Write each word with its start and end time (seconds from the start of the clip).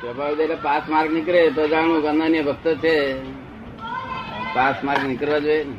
પ્રભાવ 0.00 0.40
એટલે 0.42 0.56
pass 0.66 0.84
mark 0.94 1.10
નીકળે 1.16 1.40
તો 1.56 1.62
જાણવું 1.72 2.00
કે 2.04 2.08
અનન્ય 2.26 2.42
ભક્ત 2.48 2.66
છે. 2.84 2.96
પાસ 4.56 4.76
માર્ક 4.88 5.02
નીકળવા 5.10 5.40
જોઈએ 5.46 5.64
ને. 5.70 5.76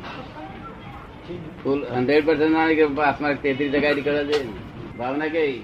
ફૂલ 1.62 1.80
હંડ્રેડ 1.94 2.24
પર્સન્ટ 2.28 2.52
ના 2.56 2.66
નીકળે 2.70 2.96
પાસ 3.00 3.16
માર્ક 3.24 3.38
તેત્રીસ 3.44 3.70
ટકા 3.74 3.94
નીકળવા 3.98 4.26
જોઈએ 4.30 4.44
ને. 4.48 4.54
ભાવના 4.98 5.30
કઈ? 5.36 5.56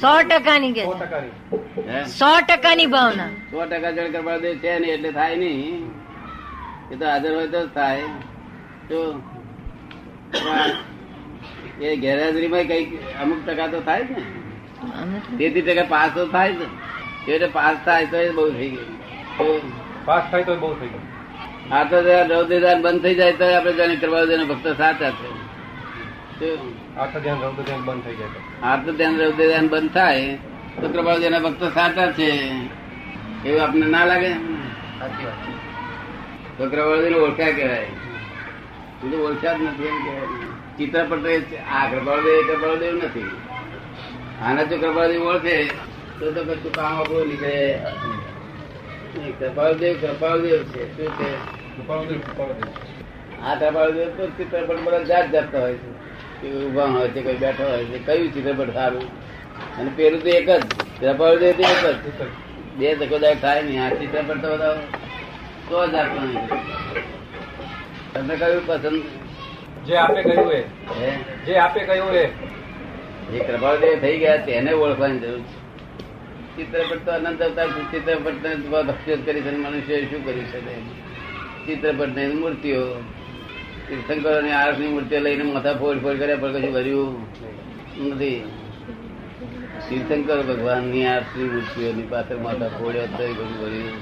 સો 0.00 0.10
ટકાની 0.30 0.72
કે? 0.76 0.82
સો 0.84 0.94
સો 2.18 2.30
ટકાની 2.48 2.88
ભાવના. 2.96 3.30
સો 3.50 3.60
ટકા 3.70 3.92
જણ 3.96 4.10
કરવા 4.16 4.38
દે 4.46 4.50
છે 4.64 4.72
નહીં 4.80 4.94
એટલે 4.96 5.10
થાય 5.20 5.36
નહીં. 5.44 5.84
એ 6.92 6.94
તો 6.96 7.04
હાજર 7.12 7.32
હોય 7.36 7.48
તો 7.54 7.60
જ 7.66 7.68
થાય. 7.78 8.06
તો 8.88 8.98
એ 11.80 11.96
ગેરહાજરીમાં 12.02 12.64
કંઈક 12.70 12.88
અમુક 13.22 13.40
ટકા 13.46 13.68
તો 13.74 13.80
થાય 13.88 14.04
જ 14.10 14.10
ને. 14.18 14.22
તેથી 15.38 15.62
ટકા 15.62 15.86
પાસ 15.88 16.10
તો 16.14 16.26
થાય 16.26 16.52
જ 16.52 16.60
એટલે 17.28 17.48
પાસ 17.52 17.76
થાય 17.84 18.06
તો 18.06 18.16
એ 18.16 18.30
બહુ 18.30 18.50
થઈ 18.50 18.68
ગયું. 18.70 19.62
પાસ 20.04 20.24
થાય 20.30 20.44
તો 20.44 20.54
બહુ 20.56 20.74
થઈ 20.80 20.88
ગયું. 20.88 21.74
આ 21.74 21.84
તો 21.84 21.96
રૌદ્રદાન 22.34 22.82
બંધ 22.82 23.02
થઈ 23.02 23.14
જાય 23.14 23.32
તો 23.32 23.44
આપણે 23.56 23.72
જાણે 23.72 23.96
કરવા 23.96 24.24
જેને 24.24 24.44
ભક્ત 24.44 24.66
સાચા 24.76 25.10
છે. 25.10 25.30
તો 26.40 27.20
ધ્યાન 27.20 27.82
બંધ 27.84 28.04
થઈ 28.04 28.16
જાય 28.16 28.28
તો. 28.28 28.40
આ 28.66 28.76
તો 28.76 28.92
ધ્યાન 28.92 29.16
રૌદ્રદાન 29.20 29.68
બંધ 29.68 29.90
થાય 29.90 30.38
તો 30.80 30.88
કૃપાલ 30.88 31.20
જેના 31.20 31.38
ભક્ત 31.38 31.64
સાચા 31.74 32.06
છે. 32.12 32.30
એવું 33.46 33.62
આપને 33.62 33.86
ના 33.86 34.04
લાગે? 34.04 34.32
તો 36.58 36.68
કૃપાળુજીને 36.70 37.18
ઓળખ્યા 37.18 37.50
કહેવાય. 37.50 37.86
બીજું 39.02 39.20
ઓળખ્યા 39.26 39.52
જ 39.52 39.60
નથી 39.62 39.86
એમ 39.86 39.98
કહેવાય. 40.04 40.26
ચિત્રપટ 40.78 41.24
આ 41.74 41.90
કૃપાળુદેવ 41.90 42.34
એ 42.34 42.42
કૃપાળુદેવ 42.48 42.94
નથી. 42.96 43.30
આના 44.42 44.62
જો 44.62 44.78
કૃપાદેવ 44.78 45.22
ઓળખે 45.22 45.64
તો 46.20 46.32
તો 46.32 46.44
કશું 46.44 46.72
કામ 46.72 47.00
આપણું 47.00 47.28
નીકળે. 47.28 47.78
કૃપાલદેવ 49.38 49.96
કૃપાલદેવ 50.00 50.62
છે. 50.62 50.96
શું 50.96 51.14
છે? 51.14 51.32
કૃપાળુદેવ, 51.76 52.18
કૃપાળુદેવ. 52.18 53.44
આ 53.44 53.54
કૃપાલદેવ 53.54 54.08
તો 54.16 54.26
ચિત્રપટ 54.26 54.80
બધા 54.80 54.98
જાત 54.98 55.30
જાતતા 55.30 55.60
હોય 55.60 55.74
છે. 55.74 55.92
કોઈ 56.40 56.66
ઊભા 56.66 56.84
હોય 56.84 57.08
છે 57.08 57.22
કોઈ 57.22 57.34
બેઠા 57.34 57.64
હોય 57.64 57.84
છે. 57.84 57.98
કયું 57.98 58.34
ચિત્રપટ 58.34 58.72
સારું? 58.72 59.02
અને 59.76 59.90
પેલું 59.96 60.22
તો 60.22 60.28
એક 60.28 60.50
જ. 60.50 60.62
કૃપાલદેવ 61.00 61.52
તો 61.52 61.88
એક 61.88 62.22
જ. 62.22 62.28
બે 62.76 62.94
ધકોદાર 62.94 63.34
થાય 63.34 63.62
નહીં. 63.62 63.84
આ 63.84 63.88
ચિત્રપટ 63.88 64.42
તો 64.42 64.52
બધા 64.52 64.74
તો 65.68 65.86
જ 65.86 65.94
નીકળે. 65.94 66.58
તમને 68.14 68.36
કયું 68.36 68.66
પસંદ? 68.66 69.02
જે 69.86 69.96
આપે 69.96 70.22
કહ્યું 70.22 70.52
એ. 70.52 70.62
જે 71.46 71.56
આપે 71.56 71.80
કહ્યું 71.80 72.12
એ. 72.12 72.28
જે 73.32 73.38
કૃપાળદેવ 73.48 73.94
થઈ 74.02 74.18
ગયા 74.18 74.44
તેને 74.48 74.72
ઓળખવાની 74.82 75.18
જરૂર 75.18 75.40
છે. 75.40 75.56
ચિત્રપટ 76.56 77.00
તો 77.06 77.10
અનંત 77.12 77.42
અવતાર 77.42 77.68
છે. 77.68 77.82
ચિત્રપટ 77.92 78.38
ને 78.44 78.50
ભક્તિઓ 78.88 79.16
કરી 79.26 79.42
છે 79.46 79.50
મનુષ્ય 79.56 79.96
શું 80.10 80.20
કરી 80.26 80.46
શકે 80.52 80.74
ચિત્રપટ 81.66 82.12
ને 82.16 82.24
મૂર્તિઓ 82.42 82.82
તીર્થંકરો 83.88 84.32
આરસની 84.60 84.92
મૂર્તિઓ 84.94 85.18
લઈને 85.20 85.44
માથા 85.50 85.76
ફોડ 85.80 85.98
ફોડ 86.04 86.16
કર્યા, 86.20 86.36
પણ 86.36 86.52
કશું 86.54 86.72
ભર્યું 86.72 87.12
નથી. 88.06 88.40
તીર્થંકર 89.88 90.38
ભગવાનની 90.42 91.06
આરસની 91.06 91.48
મૂર્તિઓની 91.54 92.06
પાછળ 92.12 92.40
માથા 92.46 92.70
ફોડ્યા, 92.78 93.12
તો 93.18 93.24
કશું 93.32 93.52
ભર્યું 93.60 93.96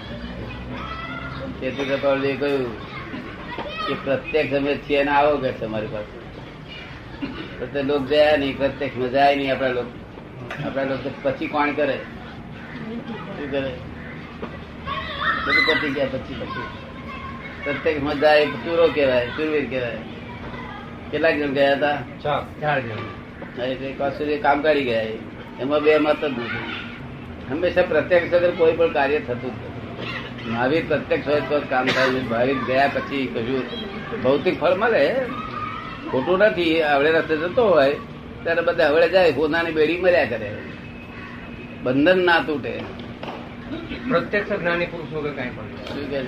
તેથી 1.61 1.89
કૃપાળદેવ 1.91 2.37
કહ્યું 2.41 2.65
કે 3.87 3.95
પ્રત્યેક 4.05 4.47
સમય 4.51 4.75
છીએ 4.87 5.01
ને 5.05 5.11
આવો 5.11 5.35
કે 5.43 5.51
તમારી 5.61 5.93
પાસે. 5.93 6.26
તો 7.73 7.83
લોક 7.83 8.03
ગયા 8.03 8.37
નહીં 8.37 8.59
પ્રત્યક્ષમાં 8.59 9.11
જાય 9.11 9.37
નહીં 9.37 9.55
આપણા 9.55 9.69
લોક. 9.69 9.87
આપણા 10.67 10.85
લોક 10.85 10.99
પછી 11.23 11.47
કોણ 11.47 11.73
કરે? 11.73 11.97
શું 11.97 13.51
કરે? 13.51 13.71
બધું 15.47 15.67
પતી 15.67 15.91
ગયા 15.91 16.07
પછી 16.07 16.35
પછી. 16.35 16.63
પ્રત્યક્ષમાં 17.65 18.21
જાય 18.21 18.47
ચૂરો 18.47 18.89
કહેવાય 18.89 19.27
ચૂરવીર 19.27 19.71
કહેવાય. 19.71 19.97
કેટલાક 21.11 21.35
જણ 21.35 21.53
ગયા 21.53 21.73
હતા? 21.73 21.97
ચાર. 22.23 22.81
જણ. 22.81 23.63
એટલે 23.63 23.95
કસુરી 23.99 24.39
કામ 24.39 24.63
કાઢી 24.63 24.85
ગયા 24.85 25.03
એમાં 25.61 25.81
બે 25.81 25.99
મત 25.99 26.21
જ 26.21 26.25
નથી. 26.25 26.75
હંમેશા 27.51 27.83
પ્રત્યક્ષ 27.83 28.35
વગર 28.35 28.51
કોઈ 28.51 28.73
પણ 28.73 28.93
કાર્ય 28.93 29.19
થતું 29.19 29.41
જ 29.41 29.45
નથી. 29.47 30.51
મહાવીર 30.51 30.85
પ્રત્યક્ષ 30.89 31.29
હોય 31.29 31.41
તો 31.41 31.61
કામ 31.71 31.87
થાય 31.87 32.21
મહાવીર 32.31 32.57
ગયા 32.67 32.91
પછી 32.95 33.27
કશું 33.27 33.63
ભૌતિક 34.23 34.61
ફળ 34.61 34.75
મળે? 34.75 35.17
ખોટું 36.11 36.39
નથી 36.39 36.83
આવડે 36.83 37.11
રસ્તે 37.11 37.37
જતો 37.37 37.69
હોય 37.69 37.97
ત્યારે 38.43 38.63
બધા 38.63 38.89
હવે 38.89 39.09
જાય 39.09 39.33
પોતાની 39.33 39.73
બેડી 39.73 40.01
મર્યા 40.01 40.25
કરે. 40.25 40.57
બંધન 41.83 42.25
ના 42.25 42.39
તૂટે. 42.39 42.81
પ્રત્યક્ષ 44.09 44.53
જ્ઞાની 44.53 44.87
પુરુષ 44.87 45.13
વગર 45.13 45.31
કઈ 45.31 45.49
પણ 45.49 45.65
શું 45.65 46.11
કે 46.11 46.21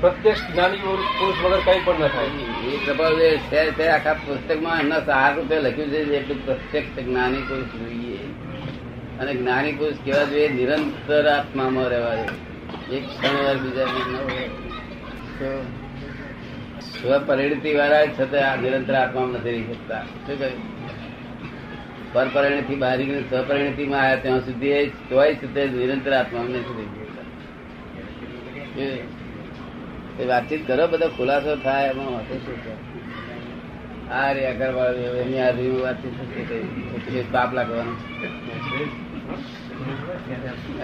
પ્રત્યક્ષ 0.00 0.52
જ્ઞાની 0.52 0.76
પુરુષ 0.76 1.44
વગર 1.44 1.58
કઈ 1.64 1.80
પણ 1.84 1.94
ન 1.94 2.08
થાય. 2.08 2.66
એ 2.66 2.84
પ્રભાવે 2.84 3.36
છે 3.36 3.76
તે 3.76 3.88
આખા 3.88 4.12
પુસ્તકમાં 4.12 4.80
એમના 4.80 5.00
સાર 5.00 5.36
રૂપે 5.36 5.60
લખ્યું 5.60 5.88
છે 5.88 5.96
એટલું 5.96 6.46
પ્રત્યક્ષ 6.46 7.04
જ્ઞાની 7.04 7.36
પુરુષ 7.36 7.64
જોઈએ. 7.64 8.18
અને 9.20 9.34
જ્ઞાની 9.34 9.72
પુરુષ 9.72 9.94
કેવા 10.04 10.24
જોઈએ 10.24 10.48
નિરંતર 10.48 11.26
આત્મામાં 11.26 11.88
રહેવા 11.88 12.14
જોઈએ. 12.14 12.96
એક 12.96 13.08
ક્ષણ 13.08 13.44
વાર 13.44 13.56
બીજા 13.56 13.84
ન 13.84 13.86
હોય. 13.86 15.89
સ્વપરિણતિ 16.80 17.74
વાળા 17.74 18.06
છતાં 18.06 18.52
આ 18.52 18.56
નિરંતર 18.56 18.94
આત્મા 18.94 19.30
નથી 19.32 19.50
રહી 19.50 19.62
શકતા. 19.62 20.02
શું 20.02 20.38
કહ્યું? 20.38 20.80
પરપરિણતિ 22.12 22.74
બહાર 22.74 22.98
સ્વપરિણતિ 23.20 23.86
માં 23.86 24.00
આવ્યા 24.00 24.16
ત્યાં 24.16 24.40
સુધી 24.40 24.68
એ 24.68 24.86
તોય 24.88 25.34
સુધી 25.34 25.68
નિરંતર 25.68 26.12
આત્મા 26.12 26.42
નથી 26.42 26.54
રહી 26.54 27.04
શકતા. 28.84 30.34
વાતચીત 30.34 30.66
કરો, 30.66 30.86
બધો 30.86 31.08
ખુલાસો 31.08 31.56
થાય 31.56 31.88
એમાં 31.88 32.12
વાતો 32.12 32.34
શું 32.34 32.56
આ 34.10 34.32
રે 34.32 34.46
અગરવાળ 34.46 34.94
એની 34.94 35.38
આ 35.38 35.50
રીવ 35.50 35.86
ગઈ. 35.86 37.24
પાપ 37.32 37.54
લાગવાનું. 37.54 37.96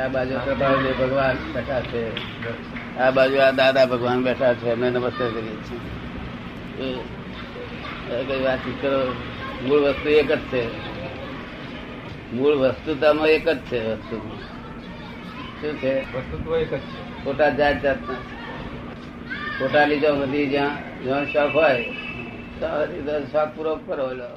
આ 0.02 0.08
બાજુ 0.08 0.34
કૃપાળદેવ 0.44 1.06
ભગવાન 1.06 1.36
બેઠા 1.52 1.80
છે. 1.80 2.02
આ 2.98 3.10
બાજુ 3.10 3.36
આ 3.36 3.50
દાદા 3.50 3.86
ભગવાન 3.86 4.22
બેઠા 4.22 4.54
છે. 4.54 4.72
અમે 4.72 4.90
નમસ્તે 4.90 5.30
કરીએ 5.30 5.56
છીએ. 5.56 6.94
કઈ 8.24 8.42
વાતચીત 8.42 8.82
કરો 8.82 9.14
મૂળ 9.68 9.80
વસ્તુ 9.80 10.08
એક 10.08 10.32
જ 10.32 10.38
છે. 10.38 10.64
મૂળ 12.32 12.54
વસ્તુતામાં 12.54 13.26
એક 13.26 13.48
જ 13.48 13.58
છે 13.58 13.92
વસ્તુ. 13.92 14.16
શું 15.60 15.76
છે? 15.76 16.16
વસ્તુત્વ 16.16 16.56
એક 16.56 16.74
જ 16.74 16.78
છે. 16.78 17.24
ખોટા 17.24 17.48
જાત 17.48 17.82
જાતના. 17.82 18.14
ખોટા 19.58 19.84
લીધો 19.86 20.14
બધી 20.14 20.46
જ્યાં 20.46 21.02
જ્યાં 21.02 21.24
શોખ 21.24 21.54
હોય 21.54 21.84
તો 22.60 22.66
હરિદાસ 22.82 23.24
શોખ 23.30 23.50
પૂરો 23.56 24.06
લો 24.12 24.30